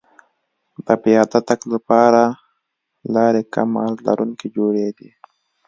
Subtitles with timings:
[0.85, 2.21] د پیاده تګ لپاره
[3.15, 5.09] لارې کم عرض لرونکې جوړېدې